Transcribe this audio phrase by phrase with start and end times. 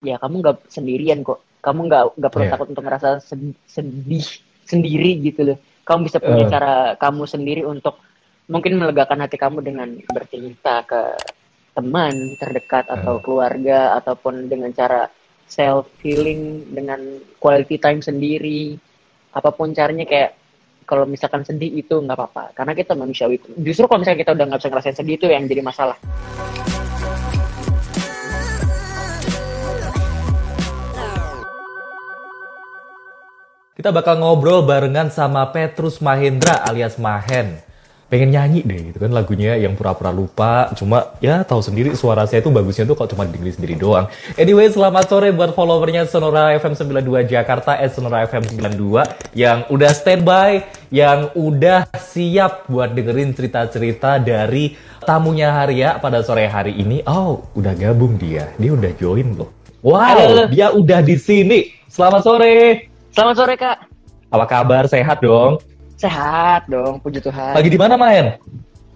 [0.00, 2.52] ya kamu nggak sendirian kok kamu nggak nggak perlu Yeah.
[2.56, 4.26] takut untuk ngerasa sed- sedih
[4.64, 6.50] sendiri gitu loh kamu bisa punya Eh.
[6.50, 8.00] cara kamu sendiri untuk
[8.48, 11.00] mungkin melegakan hati kamu dengan bercerita ke
[11.76, 13.22] teman terdekat atau Eh.
[13.22, 15.12] keluarga ataupun dengan cara
[15.44, 17.00] self healing dengan
[17.36, 18.80] quality time sendiri
[19.30, 20.32] apa pun caranya kayak
[20.88, 24.60] kalau misalkan sedih itu nggak apa-apa karena kita manusiawi justru kalau misalnya kita udah nggak
[24.64, 25.94] bisa ngerasain sedih itu yang jadi masalah
[33.80, 37.64] Kita bakal ngobrol barengan sama Petrus Mahendra alias Mahen.
[38.12, 40.68] Pengen nyanyi deh gitu kan lagunya yang pura-pura lupa.
[40.76, 44.04] Cuma ya tahu sendiri suara saya tuh bagusnya tuh kok cuma dengerin sendiri doang.
[44.36, 49.92] Anyway, selamat sore buat followernya Sonora FM 92 Jakarta at Sonora FM 92 yang udah
[49.96, 50.60] standby,
[50.92, 54.76] yang udah siap buat dengerin cerita-cerita dari
[55.08, 57.00] tamunya Haria pada sore hari ini.
[57.08, 58.52] Oh, udah gabung dia.
[58.60, 59.48] Dia udah join loh.
[59.80, 60.44] Wow, Halo.
[60.52, 61.72] dia udah di sini.
[61.88, 62.89] Selamat sore.
[63.14, 63.78] Selamat sore kak
[64.30, 64.86] Apa kabar?
[64.86, 65.58] Sehat dong?
[65.98, 68.38] sehat dong puji Tuhan Lagi di mana, Mahen?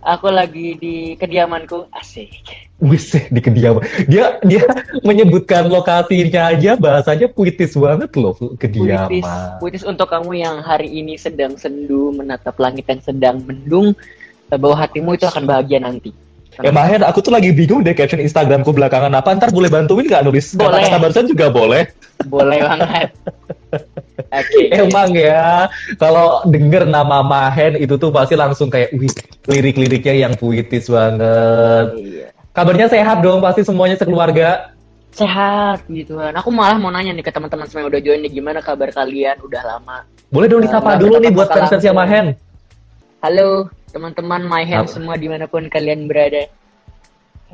[0.05, 2.29] Aku lagi di kediamanku, asik.
[2.77, 3.81] Wis di kediaman.
[4.05, 4.61] Dia dia
[5.01, 9.09] menyebutkan lokasinya aja bahasanya puitis banget loh kediaman.
[9.09, 9.33] Puitis,
[9.65, 13.97] puitis untuk kamu yang hari ini sedang sendu menatap langit yang sedang mendung,
[14.53, 16.13] eh, bahwa hatimu itu akan bahagia nanti.
[16.61, 19.33] Ya Mahen, aku tuh lagi bingung deh caption Instagramku belakangan apa.
[19.33, 20.85] Ntar boleh bantuin nggak nulis Boleh.
[20.85, 21.89] kata-kata barusan juga boleh.
[22.29, 23.09] Boleh banget.
[24.31, 24.63] Oke.
[24.73, 29.11] Emang ya, kalau denger nama Mahen itu tuh pasti langsung kayak, wih,
[29.51, 31.87] lirik-liriknya yang puitis banget.
[31.99, 32.29] Iya.
[32.55, 34.75] Kabarnya sehat dong, pasti semuanya sekeluarga.
[35.15, 36.35] Sehat gitu kan.
[36.39, 39.39] Aku malah mau nanya nih ke teman-teman semua yang udah join nih, gimana kabar kalian?
[39.43, 40.03] Udah lama.
[40.31, 42.11] Boleh dong disapa Nggak dulu nih buat fans-fansnya langsung.
[42.11, 42.27] Mahen.
[43.23, 43.49] Halo
[43.95, 44.43] teman-teman
[44.83, 44.91] Apa?
[44.91, 46.51] semua di mana pun kalian berada.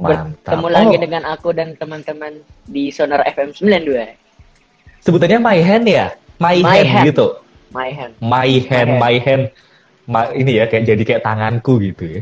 [0.00, 0.32] Mantap.
[0.40, 1.02] Bertemu lagi Oh.
[1.04, 4.19] dengan aku dan teman-teman di Sonar FM 92.
[5.00, 6.06] Sebutannya my hand ya?
[6.40, 7.06] My, My hand, hand.
[7.12, 7.26] gitu.
[7.70, 8.12] My Hand.
[8.18, 8.90] My hand, hand.
[8.98, 9.44] my hand.
[10.04, 12.20] Ma- ini ya kayak jadi kayak tanganku gitu ya.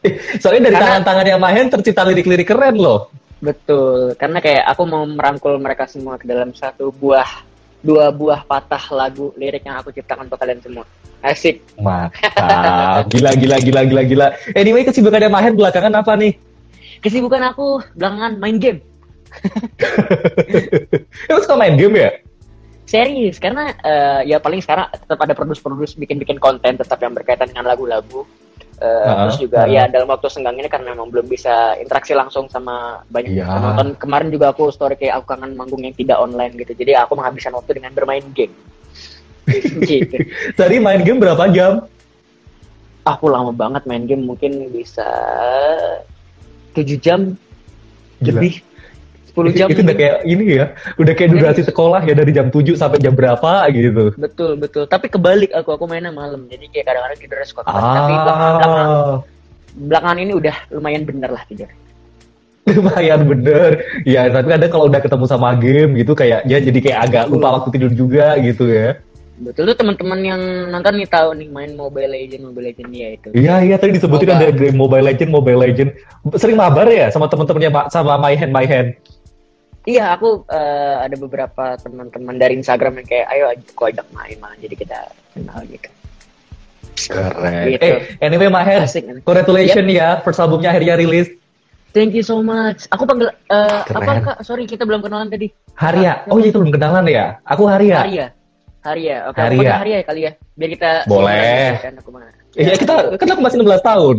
[0.40, 3.10] Soalnya dari Karena- tangan-tangannya my hand tercipta lirik-lirik keren loh.
[3.40, 7.40] Betul, karena kayak aku mau merangkul mereka semua ke dalam satu buah,
[7.80, 10.84] dua buah patah lagu lirik yang aku ciptakan untuk kalian semua.
[11.20, 11.64] Asik.
[11.80, 13.08] Mantap.
[13.12, 14.26] Gila, gila, gila, gila, gila.
[14.52, 16.36] Anyway, kesibukannya my hand belakangan apa nih?
[17.00, 18.80] Kesibukan aku belakangan main game.
[21.30, 22.10] Emang suka main game ya?
[22.90, 27.70] Serius, karena eh, ya paling sekarang tetap ada produs-produs bikin-bikin konten tetap yang berkaitan dengan
[27.70, 28.26] lagu-lagu.
[28.80, 29.70] Eh, Ah, terus juga ah.
[29.70, 33.44] ya dalam waktu senggang ini karena memang belum bisa interaksi langsung sama banyak Iya.
[33.46, 33.88] penonton.
[34.00, 36.72] Kemarin juga aku story kayak aku kangen manggung yang tidak online gitu.
[36.72, 38.56] Jadi aku menghabiskan waktu dengan bermain game.
[39.86, 40.16] gitu.
[40.56, 41.84] Tadi main game berapa jam?
[43.04, 45.04] Aku lama banget main game mungkin bisa
[46.72, 47.36] 7 jam
[48.18, 48.40] Gila.
[48.40, 48.64] lebih
[49.30, 52.74] 10 jam Itu udah kayak ini ya, udah kayak durasi sekolah ya dari jam 7
[52.74, 54.10] sampai jam berapa gitu.
[54.14, 58.12] betul betul tapi kebalik aku aku mainnya malam jadi kayak kadang-kadang tidurnya suka kebalik tapi
[58.12, 59.16] belakangan, belakangan, Ah,
[59.72, 61.70] belakangan ini udah lumayan bener lah tidur
[62.70, 63.70] lumayan bener.
[64.04, 67.56] Ya, tapi kadang kalau udah ketemu sama game gitu kayak ya jadi kayak agak lupa
[67.56, 69.00] waktu tidur juga gitu ya.
[69.38, 73.28] betul tuh teman-teman yang nonton nih tahu nih main Mobile Legend Mobile Legend ya itu
[73.32, 74.36] Iya, iya tadi disebutin Moba.
[74.36, 75.90] ada game Mobile Legend, Mobile Legend.
[76.36, 79.00] Sering mabar ya sama temen-temennya Pak sama My Hand, My Hand.
[79.84, 84.56] Iya aku eh, ada beberapa teman-teman dari Instagram yang kayak ayo aku ajak main malah
[84.60, 84.98] jadi kita
[85.32, 85.88] kenal gitu
[87.00, 87.72] Keren.
[87.72, 87.80] Gitu.
[87.80, 91.32] Eh, anyway Hand, asik congratulations ya, first albumnya akhirnya rilis.
[91.96, 93.96] thank you so much aku panggil Keren.
[93.96, 95.48] apa kak sorry kita belum kenalan tadi
[95.80, 96.28] Haria.
[96.28, 97.40] Oh, iya itu belum kenalan ya.
[97.48, 98.04] Aku Haria.
[98.04, 98.26] Haria
[98.84, 99.48] Haria oke Haria.
[99.48, 101.72] aku panggil Haria ya kali ya biar kita Boleh.
[101.80, 102.10] kan aku
[102.58, 104.16] Iya, kita kan aku masih 16 tahun.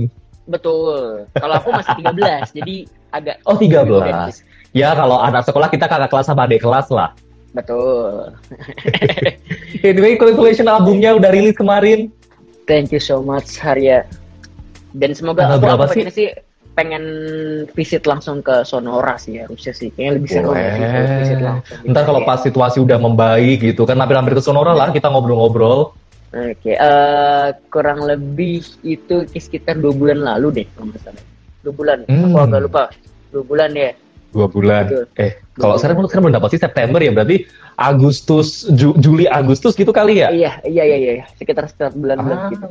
[0.48, 1.28] Betul.
[1.36, 2.76] Kalau aku masih 13, jadi
[3.12, 4.40] agak Oh, 13.
[4.72, 7.12] Ya, kalau anak sekolah kita kakak kelas sama adik kelas lah.
[7.52, 8.32] Betul.
[9.82, 12.14] Anyway, congratulations albumnya udah rilis kemarin.
[12.64, 14.06] Thank you so much Haria.
[14.94, 16.28] Dan semoga Tanggal aku, berapa pengen sih
[16.72, 17.04] pengen
[17.74, 19.90] visit langsung ke Sonora sih harusnya sih.
[19.90, 20.70] Kayaknya lebih seru Boleh.
[21.18, 21.78] visit, langsung.
[21.81, 21.90] gitu.
[21.90, 25.98] Ntar kalau Kayak- pas situasi udah membaik gitu kan hampir-hampir ke Sonora lah kita ngobrol-ngobrol.
[26.31, 31.24] Oke, eh, kurang lebih itu sekitar dua bulan lalu deh kalau nggak salah.
[31.60, 32.30] Dua bulan, Hmm.
[32.30, 32.84] aku agak lupa.
[33.34, 33.92] Dua bulan ya.
[34.31, 34.88] Dua bulan.
[34.88, 35.06] Betul.
[35.19, 37.38] Eh, kalau sekarang sekarang belum dapat sih September ya berarti
[37.75, 40.31] Agustus, Ju- Juli, Agustus gitu kali ya?
[40.31, 41.25] Iya, iya, iya, iya.
[41.36, 42.50] Sekitar sekitar bulan-bulan Ah.
[42.51, 42.66] gitu.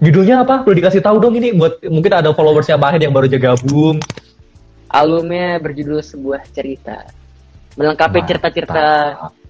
[0.00, 0.64] Judulnya apa?
[0.64, 4.00] Perlu dikasih tahu dong ini buat mungkin ada followersnya Mahen yang baru aja gabung.
[4.88, 7.04] Albumnya berjudul sebuah cerita.
[7.74, 8.84] Melengkapi cerita-cerita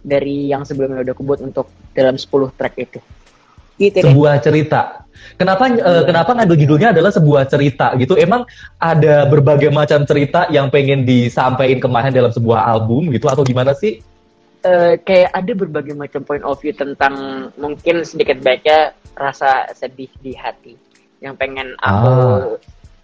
[0.01, 2.99] dari yang sebelumnya udah aku buat untuk dalam 10 track itu.
[3.77, 4.11] Gitu deh.
[4.11, 5.04] Sebuah cerita.
[5.35, 8.15] Kenapa uh, kenapa ngambil judulnya adalah sebuah cerita gitu?
[8.15, 8.47] Emang
[8.79, 13.99] ada berbagai macam cerita yang pengen disampaikan kemarin dalam sebuah album gitu atau gimana sih?
[14.65, 20.33] Uh, kayak ada berbagai macam point of view tentang mungkin sedikit baca rasa sedih di
[20.33, 20.75] hati
[21.21, 22.41] yang pengen aku ah.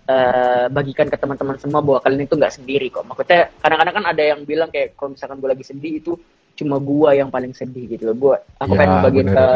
[0.08, 3.04] uh, bagikan ke teman-teman semua bahwa kalian itu nggak sendiri kok.
[3.04, 6.12] Maksudnya kadang-kadang kan ada yang bilang kayak kalau misalkan gue lagi sedih itu
[6.60, 8.16] cuma gua yang paling sedih gitu loh.
[8.16, 9.46] Gua aku ya, pengen bagiin ke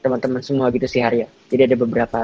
[0.00, 1.28] teman-teman semua gitu sih Harya.
[1.52, 2.20] Jadi ada beberapa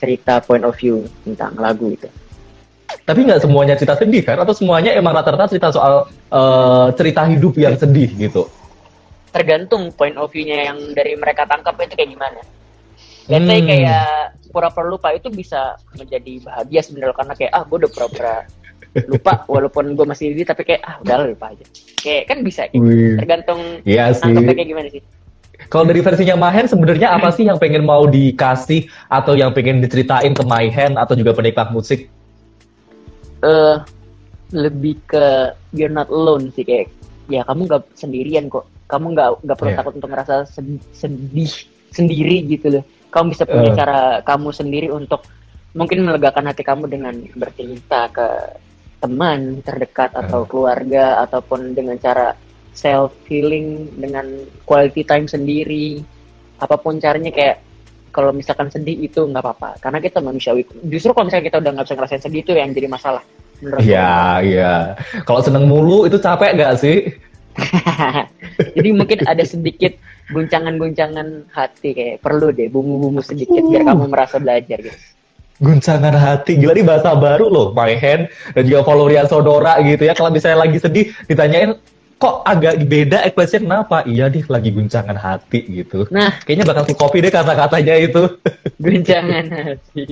[0.00, 2.08] cerita point of view tentang lagu itu.
[3.06, 4.40] Tapi nggak semuanya cerita sedih kan?
[4.40, 8.48] Atau semuanya emang rata-rata cerita soal uh, cerita hidup yang sedih gitu?
[9.30, 12.40] Tergantung point of view-nya yang dari mereka tangkap itu kayak gimana.
[13.30, 13.62] Let's hmm.
[13.62, 18.34] kayak pura-pura lupa itu bisa menjadi bahagia sebenarnya karena kayak ah gue udah pura-pura
[19.06, 21.64] lupa walaupun gue masih di tapi kayak ah udah lupa aja
[22.02, 22.82] kayak kan bisa gitu.
[23.22, 24.34] tergantung iya sih.
[24.34, 25.02] kayak gimana sih
[25.70, 30.34] kalau dari versinya Mahen sebenarnya apa sih yang pengen mau dikasih atau yang pengen diceritain
[30.34, 32.10] ke Mahen atau juga penikmat musik?
[33.40, 33.78] Eh uh,
[34.50, 36.90] lebih ke you're not alone sih kayak
[37.30, 38.66] ya kamu nggak sendirian kok.
[38.90, 39.78] Kamu nggak nggak perlu yeah.
[39.78, 40.42] takut untuk merasa
[40.90, 41.54] sedih
[41.94, 42.84] sendiri gitu loh.
[43.14, 43.76] Kamu bisa punya uh.
[43.78, 45.22] cara kamu sendiri untuk
[45.78, 48.26] mungkin melegakan hati kamu dengan bercerita ke
[48.98, 50.46] teman terdekat atau uh.
[50.50, 52.34] keluarga ataupun dengan cara
[52.72, 54.26] self healing dengan
[54.64, 56.00] quality time sendiri
[56.60, 57.62] apa pun caranya kayak
[58.10, 61.86] kalau misalkan sedih itu nggak apa-apa karena kita manusiawi justru kalau misalnya kita udah nggak
[61.86, 63.24] bisa ngerasain sedih itu yang jadi masalah
[63.60, 64.74] Iya, iya.
[65.28, 67.12] Kalau seneng mulu itu capek gak sih?
[68.76, 69.92] Jadi mungkin ada sedikit
[70.32, 74.96] guncangan-guncangan hati kayak perlu deh bumbu-bumbu sedikit biar kamu merasa belajar gitu.
[75.60, 80.16] Guncangan hati, gila nih bahasa baru loh, my hand dan juga Valorian Sodora gitu ya.
[80.16, 81.76] Kalau misalnya lagi sedih, ditanyain
[82.20, 84.04] kok agak beda ekspresinya kenapa?
[84.04, 86.04] Iya deh lagi guncangan hati gitu.
[86.12, 88.28] Nah, kayaknya bakal ke kopi deh kata-katanya itu.
[88.84, 90.04] Guncangan hati.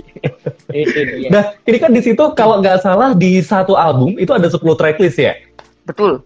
[0.72, 1.28] itu dia.
[1.28, 5.20] Nah, ini kan di situ kalau nggak salah di satu album itu ada 10 tracklist
[5.20, 5.36] ya?
[5.84, 6.24] Betul.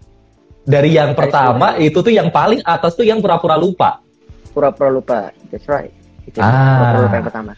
[0.63, 3.99] Dari yang pertama itu tuh yang paling atas tuh yang pura-pura lupa.
[4.55, 5.35] Pura-pura lupa.
[5.51, 5.91] That's right.
[6.31, 6.79] Itu ah.
[6.79, 7.53] pura-pura lupa yang pertama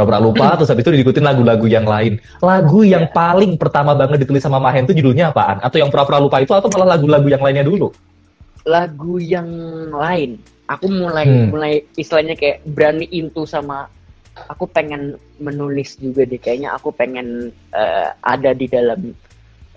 [0.00, 2.16] pura-pura lupa terus habis itu diikutin lagu-lagu yang lain.
[2.40, 5.60] Lagu yang paling pertama banget ditulis sama Mahen itu judulnya apaan?
[5.60, 7.92] Atau yang pura-pura lupa itu atau malah lagu-lagu yang lainnya dulu?
[8.64, 9.48] Lagu yang
[9.92, 10.40] lain.
[10.72, 11.46] Aku mulai hmm.
[11.52, 13.90] mulai istilahnya kayak berani into sama
[14.48, 16.40] aku pengen menulis juga deh.
[16.40, 19.12] Kayaknya aku pengen uh, ada di dalam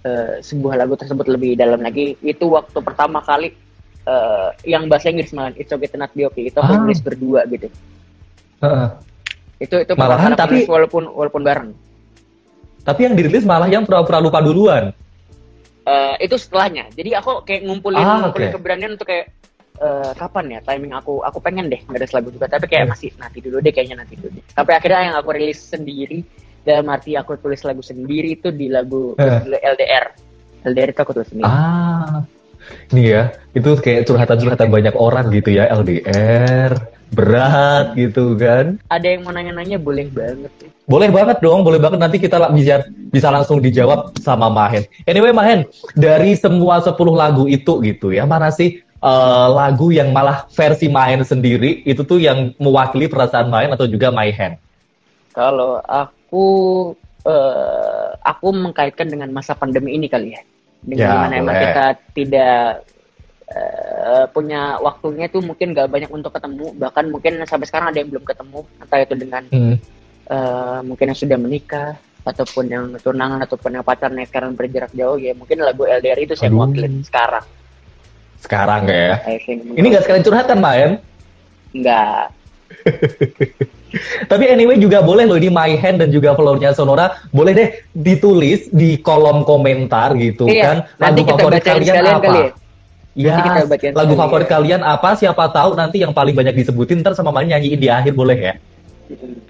[0.08, 2.16] uh, sebuah lagu tersebut lebih dalam lagi.
[2.24, 3.52] Itu waktu pertama kali
[4.08, 6.48] uh, yang bahasa Inggris malah It's Okay to Not Be Okay.
[6.48, 6.80] Itu aku ah.
[6.80, 7.68] nulis berdua gitu.
[8.64, 8.96] Uh
[9.64, 11.72] itu itu malahan tapi walaupun walaupun bareng.
[12.84, 14.92] Tapi yang dirilis malah yang pura-pura lupa duluan.
[15.84, 16.92] Uh, itu setelahnya.
[16.92, 18.56] Jadi aku kayak ngumpulin ah, ngumpulin okay.
[18.56, 19.32] keberanian untuk kayak
[19.80, 23.12] uh, kapan ya timing aku aku pengen deh nggak ada lagu juga tapi kayak masih
[23.20, 24.44] nanti dulu deh kayaknya nanti dulu deh.
[24.52, 26.20] Sampai akhirnya yang aku rilis sendiri
[26.64, 29.44] dalam arti aku tulis lagu sendiri itu di lagu uh.
[29.48, 30.06] LDR.
[30.64, 31.48] LDR itu aku tulis sendiri.
[31.48, 32.24] Ah.
[32.64, 38.80] Ini ya, itu kayak curhatan-curhatan banyak orang gitu ya LDR berat gitu kan.
[38.88, 40.52] Ada yang mau nanya-nanya boleh banget.
[40.88, 44.88] Boleh banget dong, boleh banget nanti kita bisa bisa langsung dijawab sama Mahen.
[45.04, 50.48] Anyway Mahen, dari semua 10 lagu itu gitu ya, mana sih uh, lagu yang malah
[50.56, 54.56] versi Mahen sendiri itu tuh yang mewakili perasaan Mahen atau juga Mahen?
[55.36, 56.46] Kalau aku
[57.28, 60.44] uh, aku mengkaitkan dengan masa pandemi ini kali ya.
[60.84, 62.84] Dengan ya, emang kita tidak
[63.52, 66.72] uh, punya waktunya tuh mungkin gak banyak untuk ketemu.
[66.78, 68.60] Bahkan mungkin sampai sekarang ada yang belum ketemu.
[68.80, 69.76] Entah itu dengan hmm.
[70.32, 71.90] uh, mungkin yang sudah menikah
[72.24, 75.20] ataupun yang tunangan ataupun yang pacarnya sekarang berjarak jauh.
[75.20, 77.46] Ya mungkin lagu LDR itu saya mewakili sekarang.
[78.44, 79.24] Sekarang ya?
[79.48, 81.00] Ini gak sekalian curhat kan Maen
[81.72, 82.36] Enggak
[84.32, 87.14] Tapi anyway juga boleh loh ini My Hand dan juga followernya Sonora.
[87.30, 90.78] Boleh deh ditulis di kolom komentar gitu iya, kan.
[90.98, 92.26] lagu favorit kalian apa?
[92.26, 92.50] Kali ya?
[93.14, 93.38] Ya,
[93.94, 94.58] lagu favorit ya.
[94.58, 95.14] kalian apa?
[95.14, 98.54] Siapa tahu nanti yang paling banyak disebutin ntar sama Mani nyanyiin di akhir boleh ya?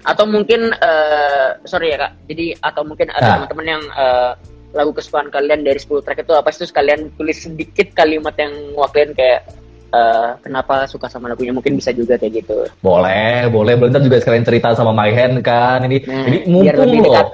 [0.04, 3.32] Atau mungkin uh, sorry ya kak, jadi atau mungkin ada nah.
[3.40, 4.36] teman-teman yang uh,
[4.76, 6.60] lagu kesukaan kalian dari 10 track itu apa sih?
[6.60, 9.48] Terus kalian tulis sedikit kalimat yang wakilin kayak
[9.96, 12.68] uh, kenapa suka sama lagunya mungkin bisa juga kayak gitu.
[12.84, 13.80] Boleh, boleh.
[13.80, 15.80] Boleh juga sekalian cerita sama My Hand kan.
[15.88, 17.16] Ini nah, ini mumpung loh.
[17.16, 17.28] Dekat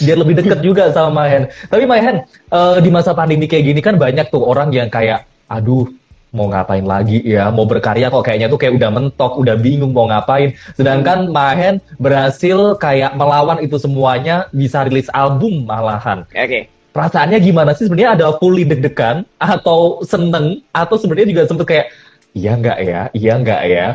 [0.00, 1.52] biar lebih deket juga sama Mahen.
[1.68, 5.84] Tapi Mahen, uh, di masa pandemi kayak gini kan banyak tuh orang yang kayak aduh
[6.32, 7.52] mau ngapain lagi ya?
[7.52, 10.56] Mau berkarya kok kayaknya tuh kayak udah mentok udah bingung mau ngapain.
[10.74, 16.24] Sedangkan Mahen berhasil kayak melawan itu semuanya bisa rilis album malahan.
[16.32, 16.40] Oke.
[16.48, 16.62] Okay.
[16.92, 17.88] perasaannya gimana sih?
[17.88, 21.86] Sebenarnya ada fully deg-degan atau seneng atau sebenarnya juga sempet kayak
[22.36, 23.00] iya nggak ya?
[23.16, 23.88] Iya nggak ya?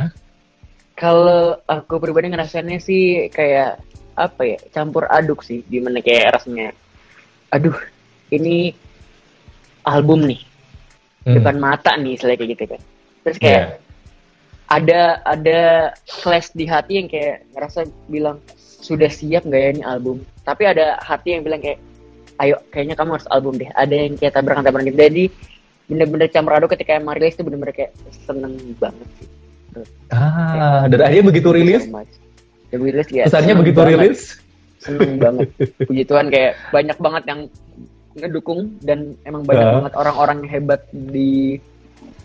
[0.98, 3.78] Kalau aku pribadi ngerasainnya sih kayak
[4.18, 6.74] apa ya campur aduk sih gimana kayak rasanya.
[7.54, 7.78] Aduh
[8.34, 8.74] ini
[9.86, 10.47] album nih
[11.28, 11.36] Hmm.
[11.36, 12.82] depan mata nih selain kayak gitu kan
[13.22, 13.68] terus kayak Iya.
[14.70, 15.60] ada ada
[16.08, 18.40] clash di hati yang kayak ngerasa bilang
[18.80, 21.80] sudah siap nggak ya ini album tapi ada hati yang bilang kayak
[22.38, 25.24] ayo kayaknya kamu harus album deh ada yang kayak tabrakan-tabrakan gitu jadi
[25.88, 27.92] bener-bener campur aduk ketika emang rilis tuh bener-bener kayak
[28.24, 29.28] seneng banget sih
[30.10, 31.86] Ah, dan akhirnya begitu rilis.
[32.68, 33.94] Dan rilis ya kesannya seneng begitu banget.
[33.94, 34.22] rilis.
[34.78, 35.48] seneng banget
[35.90, 37.40] puji Tuhan kayak banyak banget yang
[38.18, 39.74] ngedukung dan emang banyak Ah.
[39.80, 41.62] banget orang-orang hebat di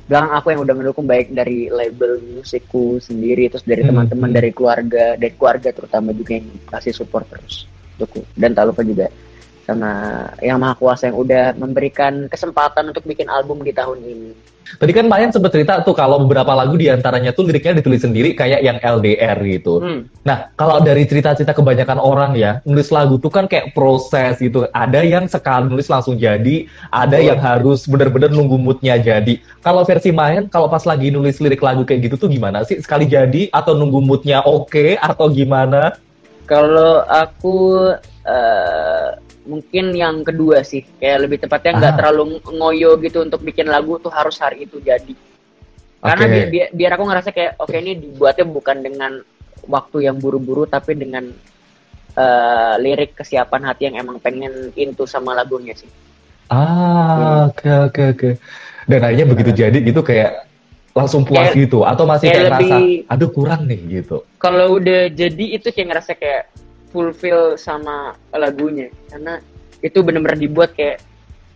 [0.02, 3.94] belakang aku yang udah ngedukung baik dari label musikku sendiri terus dari Hmm.
[3.94, 8.82] teman-teman dari keluarga dari keluarga terutama juga yang kasih support terus untukku dan tak lupa
[8.82, 9.06] juga
[9.62, 9.90] sama
[10.42, 14.30] yang maha kuasa yang udah memberikan kesempatan untuk bikin album di tahun ini
[14.78, 18.32] Tadi kan Mayan sempat cerita tuh kalau beberapa lagu di antaranya tuh liriknya ditulis sendiri
[18.32, 19.82] kayak yang LDR gitu.
[19.82, 20.00] Hmm.
[20.24, 24.64] Nah, kalau dari cerita-cerita kebanyakan orang ya, nulis lagu tuh kan kayak proses gitu.
[24.72, 29.42] Ada yang sekali nulis langsung jadi, ada yang harus bener-bener nunggu moodnya jadi.
[29.60, 32.80] Kalau versi Mayan, kalau pas lagi nulis lirik lagu kayak gitu tuh gimana sih?
[32.80, 36.00] Sekali jadi atau nunggu moodnya oke atau gimana?
[36.48, 37.92] Kalau aku
[38.24, 39.08] eh,
[39.42, 41.98] mungkin yang kedua sih, kayak lebih tepatnya nggak Ah.
[41.98, 45.14] terlalu ngoyo gitu untuk bikin lagu tuh harus hari itu jadi.
[45.98, 46.34] Karena Oke.
[46.34, 49.12] bi- bi- biar aku ngerasa kayak oke ini dibuatnya bukan dengan
[49.64, 51.30] waktu yang buru-buru tapi dengan
[52.12, 55.88] eh, lirik kesiapan hati yang emang pengen into sama lagunya sih.
[56.46, 58.30] Ah, oke oke oke.
[58.84, 60.44] Dan akhirnya begitu jadi gitu kayak
[60.92, 64.16] langsung puas Kayak- gitu atau masih kayak kayak ngerasa lebih- aduh kurang nih gitu.
[64.36, 66.42] Kalau udah jadi itu kayak ngerasa kayak
[66.92, 69.40] fulfill sama lagunya karena
[69.80, 71.00] itu bener-bener dibuat kayak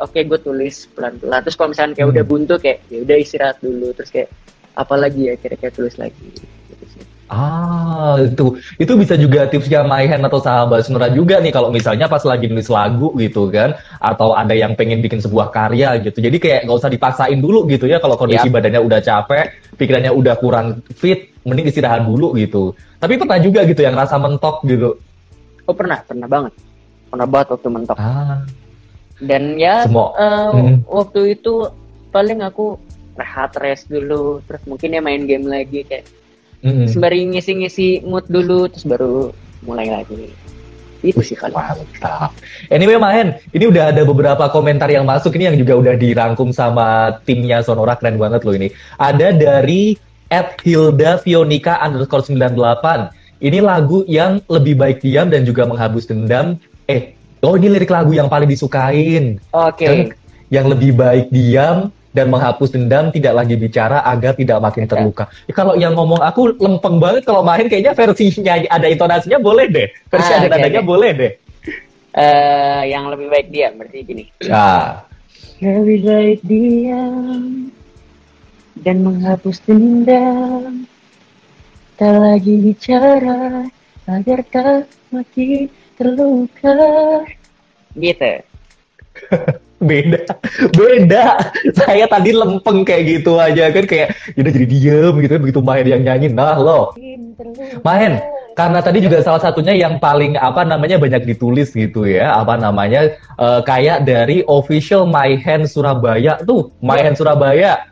[0.01, 2.17] oke gue tulis pelan-pelan terus kalau misalnya kayak Hmm.
[2.17, 4.33] udah buntu kayak ya udah istirahat dulu terus kayak
[4.75, 6.27] apalagi ya kira-kira tulis lagi
[6.69, 7.05] gitu sih.
[7.27, 12.23] Ah, itu itu bisa juga tipsnya Maihen atau sahabat Senura juga nih kalau misalnya pas
[12.23, 16.23] lagi nulis lagu gitu kan atau ada yang pengen bikin sebuah karya gitu.
[16.23, 18.55] Jadi kayak nggak usah dipaksain dulu gitu ya kalau kondisi Yap.
[18.63, 22.77] badannya udah capek, pikirannya udah kurang fit, mending istirahat dulu gitu.
[23.03, 24.95] Tapi pernah juga gitu yang rasa mentok gitu.
[25.67, 26.55] Oh pernah, pernah banget.
[27.11, 27.99] Pernah banget waktu mentok.
[27.99, 28.43] Ah,
[29.17, 30.77] Dan ya Semua- eh, Hmm.
[30.85, 31.73] waktu itu
[32.13, 32.77] paling aku
[33.17, 36.05] rehat rest dulu, terus mungkin ya main game lagi kayak
[36.61, 36.85] mm-mm.
[36.85, 39.33] sembari ngisi-ngisi mood dulu, terus baru
[39.65, 40.29] mulai lagi.
[41.01, 41.57] Itu sih kalau.
[41.57, 42.37] Mantap.
[42.69, 47.17] Anyway, Mahen, ini udah ada beberapa komentar yang masuk ini yang juga udah dirangkum sama
[47.25, 48.69] timnya Sonora keren banget loh ini.
[49.01, 49.97] Ada dari
[50.29, 53.16] at Hilda Fionika underscore 98.
[53.37, 56.57] Ini lagu yang lebih baik diam dan juga menghapus dendam.
[56.89, 57.13] Eh,
[57.45, 59.37] oh ini lirik lagu yang paling disukain.
[59.53, 59.85] Oke.
[59.85, 59.99] Kan
[60.49, 65.29] yang lebih baik diam dan menghapus dendam tidak lagi bicara agar tidak makin terluka.
[65.45, 69.89] Ya, kalau yang ngomong aku lempeng banget kalau main kayaknya versinya ada intonasinya boleh deh.
[70.09, 70.89] Versi Ah, ada oke, nadanya oke.
[70.89, 71.33] boleh deh.
[72.17, 74.25] Eh, yang lebih baik dia berarti gini.
[74.49, 75.05] Nah,
[75.57, 77.69] Lebih baik diam
[78.81, 80.89] dan menghapus dendam.
[81.97, 83.65] Tak lagi bicara
[84.05, 86.77] agar tak makin terluka.
[87.97, 88.45] Gitu.
[89.89, 90.21] beda,
[90.77, 91.25] beda.
[91.73, 96.05] Saya tadi lempeng kayak gitu aja kan kayak udah jadi diem gitu begitu main yang
[96.05, 96.29] nyanyi.
[96.29, 96.93] Nah lo,
[97.81, 98.21] Mahen,
[98.57, 103.17] karena tadi juga salah satunya yang paling apa namanya banyak ditulis gitu ya, apa namanya
[103.41, 107.89] eh, kayak dari official My Hand Surabaya tuh, My Hand Surabaya.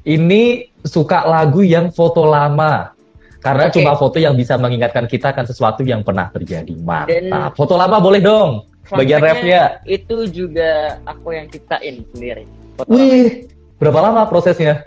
[0.00, 2.96] Ini suka lagu yang foto lama.
[3.40, 3.80] Karena Oke.
[3.80, 6.76] cuma foto yang bisa mengingatkan kita akan sesuatu yang pernah terjadi.
[6.76, 7.08] Mantap.
[7.08, 8.68] Dan- Foto lama boleh dong.
[8.86, 9.80] Bagian rapnya.
[9.82, 12.44] Itu juga aku yang ciptain sendiri.
[12.76, 14.84] Foto Wih, berapa lama prosesnya?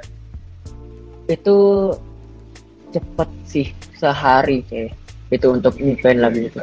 [1.23, 1.55] itu
[2.91, 4.91] cepet sih sehari kayak
[5.31, 6.59] itu untuk nyiptain lagu itu.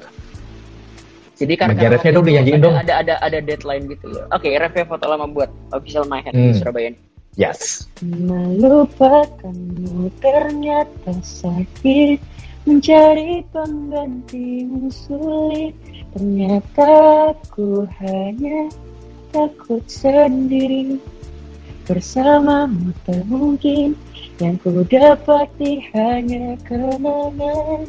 [1.40, 2.74] Jadi kan Bagian waktu dong dong.
[2.76, 4.28] ada ada ada deadline gitu loh.
[4.28, 6.52] Oke, refnya foto lama buat official My Hand Hmm.
[6.52, 6.92] di Surabaya.
[6.92, 7.00] ini.
[7.38, 7.86] Yes.
[8.02, 12.18] Melupakanmu ternyata sakit
[12.68, 15.72] Mencari penggantimu sulit.
[16.12, 18.68] Ternyata aku hanya
[19.32, 21.00] takut sendiri.
[21.88, 23.96] Bersamamu tak mungkin
[24.36, 27.88] Yang ku dapati hanya kenangan.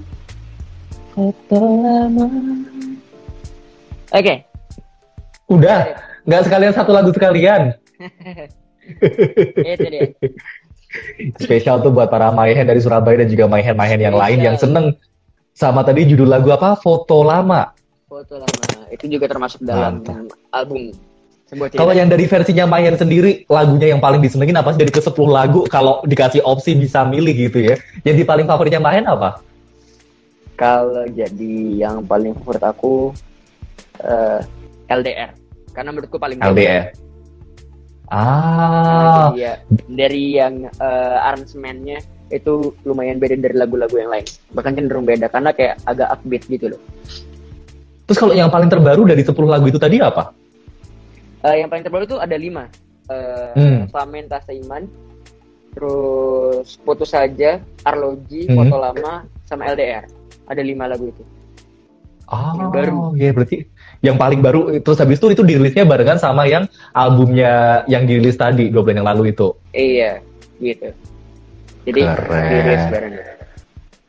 [1.12, 2.28] Foto lama.
[4.12, 4.48] Oke,
[5.52, 7.76] Udah, nggak sekalian satu lagu sekalian.
[8.82, 10.12] itu dia
[11.40, 15.00] Spesial tuh buat para Mayhen dari Surabaya dan juga Mayhen-Mayhen yang lain yang seneng
[15.56, 16.76] sama tadi judul lagu apa?
[16.76, 17.72] Foto lama.
[18.12, 20.36] Foto lama Itu juga termasuk dalam Mantap.
[20.52, 20.92] album.
[21.52, 25.12] Kalau yang dari versinya Mayan sendiri, lagunya yang paling disenengin apa sih dari ke 10
[25.28, 27.76] lagu kalau dikasih opsi bisa milih gitu ya.
[28.08, 29.44] Yang di paling favoritnya Mayan apa?
[30.56, 33.12] Kalau jadi yang paling favorit aku
[34.00, 34.40] eh,
[34.88, 35.36] LDR.
[35.76, 36.96] Karena menurutku paling LDR.
[38.12, 39.54] Ah, jadi ya,
[39.88, 44.28] dari yang eh, aransemennya itu lumayan beda dari lagu-lagu yang lain.
[44.52, 46.82] Bahkan cenderung beda karena kayak agak upbeat gitu loh.
[48.04, 50.36] terus kalau yang paling terbaru dari 10 lagu itu tadi apa?
[51.42, 52.68] Eh, yang paling terbaru itu ada lima.
[53.08, 53.88] Eh Hmm.
[53.88, 54.84] Flamen Tas Iman,
[55.72, 58.58] terus Putus Saja, Arloji, Hmm.
[58.60, 59.14] Foto Lama,
[59.46, 60.04] sama LDR.
[60.46, 61.24] Ada lima lagu itu.
[62.28, 62.96] Oh, Yang baru.
[63.16, 63.58] ya berarti
[64.02, 68.74] yang paling baru terus habis itu itu dirilisnya barengan sama yang albumnya yang dirilis tadi
[68.74, 69.54] dua bulan yang lalu itu.
[69.78, 70.22] Iya,
[70.58, 70.90] gitu.
[71.86, 72.50] Jadi Keren.
[72.50, 73.14] dirilis bareng.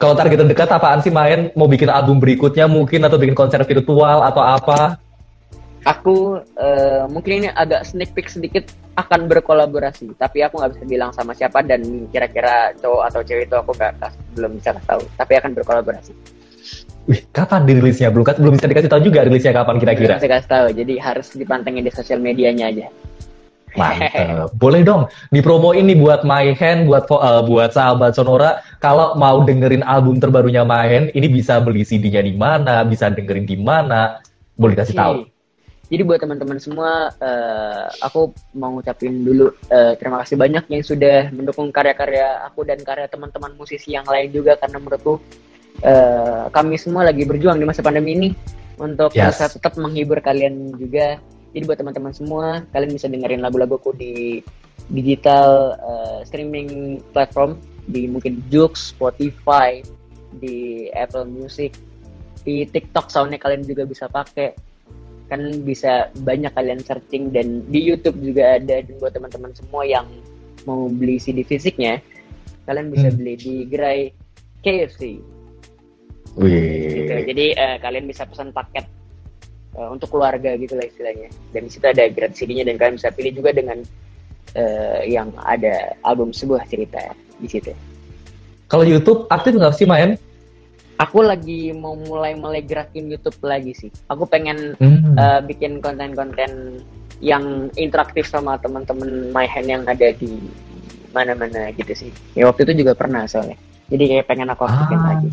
[0.01, 1.55] Kalau target terdekat apaan sih main?
[1.55, 4.99] Mau bikin album berikutnya mungkin atau bikin konser virtual atau apa?
[5.87, 8.67] Aku eh, mungkin ini agak sneak peek sedikit
[8.99, 11.81] akan berkolaborasi, tapi aku nggak bisa bilang sama siapa dan
[12.11, 13.95] kira-kira cowok atau cewek itu aku nggak
[14.35, 15.03] belum bisa tahu.
[15.15, 16.42] Tapi akan berkolaborasi.
[17.11, 18.15] Wih, kapan dirilisnya?
[18.15, 20.15] Belum belum bisa dikasih tahu juga rilisnya kapan kira-kira.
[20.15, 22.87] Belum bisa kasih tahu, jadi harus dipantengin di sosial medianya aja.
[23.73, 24.53] Mantap.
[24.61, 28.61] Boleh dong dipromoin nih buat Mayhen, buat vo- eh, buat sahabat Sonora.
[28.79, 33.57] Kalau mau dengerin album terbarunya Mayhen, ini bisa beli CD-nya di mana, bisa dengerin di
[33.57, 34.21] mana.
[34.55, 35.15] Boleh kasih tahu.
[35.93, 41.33] Jadi buat teman-teman semua, eh, aku mau ngucapin dulu eh, terima kasih banyak yang sudah
[41.33, 45.21] mendukung karya-karya aku dan karya teman-teman musisi yang lain juga karena menurutku
[45.83, 48.29] eh, kami semua lagi berjuang di masa pandemi ini
[48.79, 49.37] untuk Yes.
[49.37, 51.19] bisa tetap menghibur kalian juga.
[51.53, 54.41] Jadi buat teman-teman semua, kalian bisa dengerin lagu-laguku di
[54.89, 59.83] digital eh, streaming platform di mungkin Joox, Spotify,
[60.33, 61.77] di Apple Music,
[62.43, 64.55] di TikTok soundnya kalian juga bisa pakai
[65.31, 70.05] kan bisa banyak kalian searching dan di YouTube juga ada dan buat teman-teman semua yang
[70.69, 72.05] mau beli CD fisiknya
[72.69, 73.17] kalian bisa Hmm.
[73.17, 74.13] beli di gerai
[74.61, 75.17] KFC
[76.35, 77.13] gitu.
[77.29, 78.89] Jadi eh, kalian bisa pesan paket
[79.73, 83.09] eh, untuk keluarga gitu lah istilahnya dan di situ ada gratis CD-nya dan kalian bisa
[83.09, 83.79] pilih juga dengan
[84.53, 87.01] eh, yang ada album sebuah cerita
[87.37, 87.73] di situ
[88.67, 90.17] Kalau YouTube aktif nggak sih main?
[90.95, 95.13] aku lagi mau mulai mulai gerakin YouTube lagi sih aku pengen Hmm.
[95.13, 96.79] eh, bikin konten-konten
[97.19, 97.43] yang
[97.75, 100.31] interaktif sama teman-teman my hand yang ada di
[101.11, 102.11] mana-mana gitu sih.
[102.33, 103.55] Ya waktu itu juga pernah soalnya.
[103.87, 105.07] Jadi kayak pengen aku aktifin Ah.
[105.13, 105.29] lagi.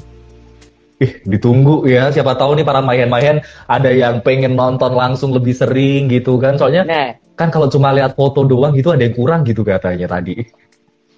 [1.00, 2.12] Ih, ditunggu ya.
[2.12, 6.60] Siapa tahu nih para mayan-mayan ada yang pengen nonton langsung lebih sering gitu kan.
[6.60, 10.44] Soalnya Nah, kan kalau cuma lihat foto doang gitu ada yang kurang gitu katanya tadi.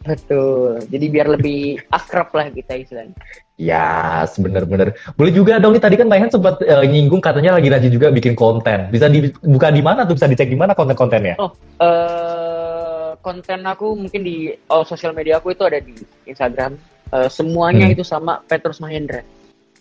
[0.01, 0.81] betul.
[0.89, 3.13] Jadi biar lebih akrab lah kita istilahnya.
[3.53, 4.97] Ya, bener-bener.
[5.13, 8.33] Boleh juga dong nih tadi kan Mayan sempat eh, nyinggung katanya lagi rajin juga bikin
[8.33, 8.89] konten.
[8.89, 10.17] Bisa dibuka di mana tuh?
[10.17, 11.37] Bisa dicek di mana konten-kontennya?
[11.37, 15.93] Oh, eh konten aku mungkin di oh, sosial media aku itu ada di
[16.25, 16.73] Instagram.
[17.13, 17.93] Eh, semuanya Hmm.
[17.93, 19.21] itu sama Petrus Mahendra.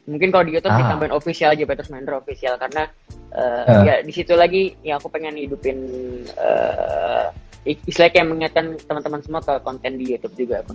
[0.09, 0.81] Mungkin kalau di YouTube Ah.
[0.81, 2.89] ditambahin official aja Petrus Mahendra official karena
[3.31, 3.83] eh, Ah.
[3.85, 5.77] ya di situ lagi ya aku pengen hidupin
[6.35, 7.27] eh
[7.85, 10.73] istilahnya kayak mengingatkan teman-teman semua ke konten di YouTube juga aku.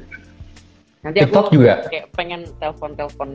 [1.01, 1.73] Nanti TikTok aku juga?
[1.89, 3.29] kayak pengen telepon-telepon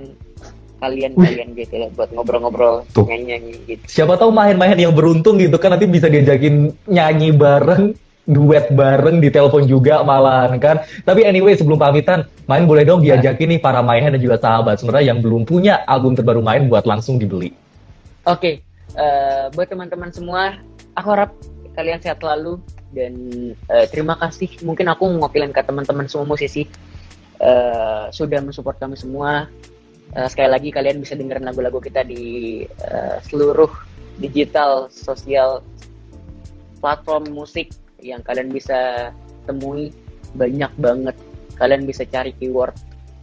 [0.80, 3.82] kalian-kalian gitu lah buat ngobrol-ngobrol, nyanyi-nyanyi gitu.
[3.84, 7.92] Siapa tahu main-main yang beruntung gitu kan nanti bisa diajakin nyanyi bareng,
[8.30, 10.82] duet bareng di telepon juga malahan kan.
[11.02, 15.14] Tapi anyway sebelum pamitan, main boleh dong diajakin nih para main dan juga sahabat sebenarnya
[15.14, 17.52] yang belum punya album terbaru main buat langsung dibeli.
[18.24, 18.62] Oke,
[18.94, 20.60] eh, buat teman-teman semua,
[20.94, 21.30] aku harap
[21.74, 22.62] kalian sehat selalu
[22.94, 23.14] dan
[23.54, 24.62] eh, terima kasih.
[24.62, 26.70] Mungkin aku mewakilkan ke teman-teman semua musisi
[27.40, 29.50] eh, sudah mensupport kami semua.
[30.10, 33.70] Eh, sekali lagi kalian bisa dengerin lagu-lagu kita di eh, seluruh
[34.18, 35.64] digital sosial
[36.82, 39.10] platform musik yang kalian bisa
[39.44, 39.94] temui
[40.36, 41.16] banyak banget.
[41.56, 42.74] Kalian bisa cari keyword.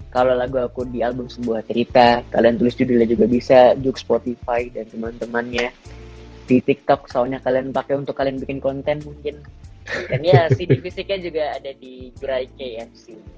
[0.08, 4.88] Kalau lagu aku di album sebuah cerita kalian tulis judulnya juga bisa juk Spotify dan
[4.88, 5.70] teman-temannya.
[6.48, 9.44] Di TikTok soalnya kalian pakai untuk kalian bikin konten mungkin.
[10.08, 13.38] Dan ya CD fisiknya juga ada di Gerai KFC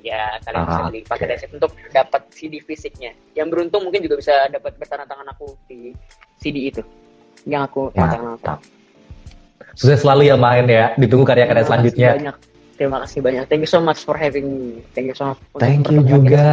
[0.00, 1.00] ya kalian bisa Ah, beli.
[1.04, 3.12] Pakai dari situ untuk dapat CD fisiknya.
[3.36, 5.92] Yang beruntung mungkin juga bisa dapat bersama tangan aku di
[6.40, 6.82] CD itu.
[7.44, 8.56] Yang aku pasang langsung.
[8.56, 8.79] Mantap.
[9.74, 10.94] Sukses selalu ya main ya.
[10.96, 12.10] Ditunggu karya-karya selanjutnya.
[12.16, 12.36] banyak.
[12.80, 13.44] Terima kasih banyak.
[13.50, 14.80] Thank you so much for having me.
[14.96, 15.40] Thank you so much.
[15.60, 16.16] Thank you pertemuan kita.
[16.16, 16.48] juga.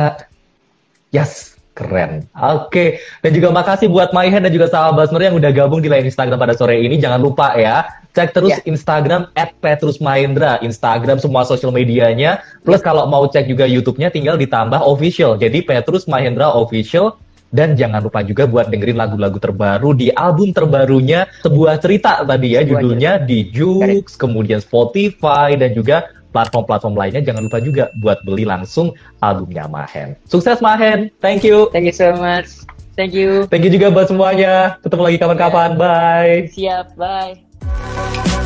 [1.16, 2.28] Yes, keren.
[2.36, 6.10] Oke, dan juga makasih buat Maihen dan juga sahabat Nur yang udah gabung di line
[6.10, 7.00] Instagram pada sore ini.
[7.00, 7.86] Jangan lupa ya,
[8.18, 8.60] cek terus Ya.
[8.66, 9.30] Instagram
[9.62, 12.42] @petrusmahendra, Instagram semua sosial medianya.
[12.66, 15.38] Plus kalau mau cek juga YouTube-nya tinggal ditambah official.
[15.38, 17.16] Jadi Petrus Mahendra official
[17.48, 22.62] Dan jangan lupa juga buat dengerin lagu-lagu terbaru di album terbarunya Sebuah Cerita tadi ya
[22.64, 27.24] Sebuah judulnya di Joox, kemudian Spotify dan juga platform-platform lainnya.
[27.24, 30.20] Jangan lupa juga buat beli langsung albumnya Mahen.
[30.28, 31.10] Sukses Mahen.
[31.24, 31.72] Thank you.
[31.72, 32.68] Thank you so much.
[32.98, 33.46] Thank you.
[33.48, 34.82] Thank you juga buat semuanya.
[34.82, 35.70] Ketemu lagi kapan-kapan.
[35.78, 36.50] Bye.
[36.52, 38.37] Siap, bye.